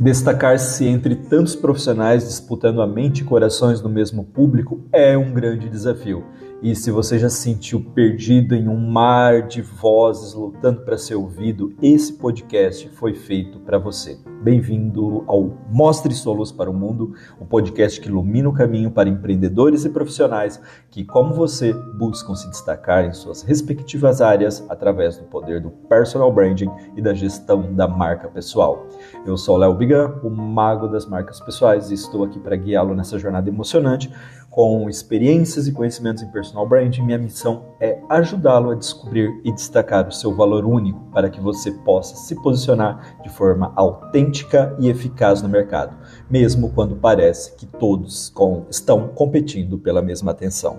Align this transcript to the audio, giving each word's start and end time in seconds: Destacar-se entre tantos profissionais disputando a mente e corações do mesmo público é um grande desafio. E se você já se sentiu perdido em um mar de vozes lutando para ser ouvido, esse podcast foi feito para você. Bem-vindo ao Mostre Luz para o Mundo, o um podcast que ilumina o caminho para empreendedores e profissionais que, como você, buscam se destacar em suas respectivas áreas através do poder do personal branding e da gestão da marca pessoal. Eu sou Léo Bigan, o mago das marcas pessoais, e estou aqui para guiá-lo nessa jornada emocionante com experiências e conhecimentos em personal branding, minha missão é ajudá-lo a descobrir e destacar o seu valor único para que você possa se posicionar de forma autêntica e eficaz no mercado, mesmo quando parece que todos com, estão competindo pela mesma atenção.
Destacar-se 0.00 0.86
entre 0.86 1.14
tantos 1.14 1.54
profissionais 1.54 2.26
disputando 2.26 2.80
a 2.80 2.86
mente 2.86 3.20
e 3.20 3.24
corações 3.24 3.82
do 3.82 3.88
mesmo 3.90 4.24
público 4.24 4.80
é 4.90 5.14
um 5.14 5.30
grande 5.30 5.68
desafio. 5.68 6.24
E 6.62 6.74
se 6.74 6.90
você 6.90 7.18
já 7.18 7.28
se 7.28 7.42
sentiu 7.42 7.84
perdido 7.94 8.54
em 8.54 8.66
um 8.66 8.78
mar 8.78 9.46
de 9.46 9.60
vozes 9.60 10.32
lutando 10.32 10.80
para 10.86 10.96
ser 10.96 11.16
ouvido, 11.16 11.74
esse 11.82 12.14
podcast 12.14 12.88
foi 12.94 13.12
feito 13.12 13.60
para 13.60 13.76
você. 13.76 14.16
Bem-vindo 14.42 15.22
ao 15.26 15.54
Mostre 15.68 16.14
Luz 16.24 16.50
para 16.50 16.70
o 16.70 16.72
Mundo, 16.72 17.12
o 17.38 17.44
um 17.44 17.46
podcast 17.46 18.00
que 18.00 18.08
ilumina 18.08 18.48
o 18.48 18.54
caminho 18.54 18.90
para 18.90 19.06
empreendedores 19.06 19.84
e 19.84 19.90
profissionais 19.90 20.58
que, 20.90 21.04
como 21.04 21.34
você, 21.34 21.74
buscam 21.74 22.34
se 22.34 22.48
destacar 22.48 23.04
em 23.04 23.12
suas 23.12 23.42
respectivas 23.42 24.22
áreas 24.22 24.64
através 24.70 25.18
do 25.18 25.24
poder 25.24 25.60
do 25.60 25.68
personal 25.70 26.32
branding 26.32 26.70
e 26.96 27.02
da 27.02 27.12
gestão 27.12 27.74
da 27.74 27.86
marca 27.86 28.28
pessoal. 28.28 28.88
Eu 29.26 29.36
sou 29.36 29.58
Léo 29.58 29.74
Bigan, 29.74 30.18
o 30.22 30.30
mago 30.30 30.88
das 30.88 31.04
marcas 31.04 31.38
pessoais, 31.38 31.90
e 31.90 31.94
estou 31.94 32.24
aqui 32.24 32.40
para 32.40 32.56
guiá-lo 32.56 32.94
nessa 32.94 33.18
jornada 33.18 33.50
emocionante 33.50 34.10
com 34.50 34.90
experiências 34.90 35.68
e 35.68 35.72
conhecimentos 35.72 36.24
em 36.24 36.28
personal 36.28 36.68
branding, 36.68 37.02
minha 37.02 37.16
missão 37.16 37.76
é 37.80 38.00
ajudá-lo 38.08 38.70
a 38.70 38.74
descobrir 38.74 39.30
e 39.44 39.52
destacar 39.52 40.08
o 40.08 40.12
seu 40.12 40.34
valor 40.34 40.64
único 40.64 40.98
para 41.12 41.30
que 41.30 41.40
você 41.40 41.70
possa 41.70 42.16
se 42.16 42.34
posicionar 42.42 43.16
de 43.22 43.28
forma 43.28 43.72
autêntica 44.30 44.76
e 44.78 44.88
eficaz 44.88 45.42
no 45.42 45.48
mercado, 45.48 45.96
mesmo 46.30 46.70
quando 46.70 46.94
parece 46.94 47.56
que 47.56 47.66
todos 47.66 48.30
com, 48.30 48.64
estão 48.70 49.08
competindo 49.08 49.76
pela 49.78 50.00
mesma 50.00 50.30
atenção. 50.30 50.78